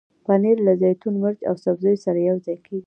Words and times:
پنېر 0.25 0.57
له 0.67 0.73
زیتون، 0.81 1.15
مرچ 1.23 1.39
او 1.49 1.55
سبزیو 1.65 2.01
سره 2.05 2.19
یوځای 2.29 2.57
کېږي. 2.65 2.79